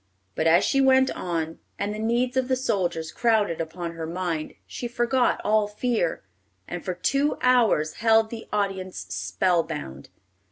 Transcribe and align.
But 0.33 0.47
as 0.47 0.63
she 0.65 0.81
went 0.81 1.11
on, 1.11 1.59
and 1.77 1.93
the 1.93 1.99
needs 1.99 2.35
of 2.35 2.47
the 2.47 2.55
soldiers 2.55 3.11
crowded 3.11 3.61
upon 3.61 3.91
her 3.91 4.07
mind, 4.07 4.55
she 4.65 4.87
forgot 4.87 5.39
all 5.43 5.67
fear, 5.67 6.23
and 6.67 6.83
for 6.83 6.95
two 6.95 7.37
hours 7.43 7.93
held 8.01 8.31
the 8.31 8.47
audience 8.51 9.05
spell 9.09 9.61
bound. 9.61 10.09